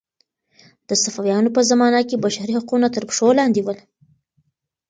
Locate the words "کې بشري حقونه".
2.09-2.87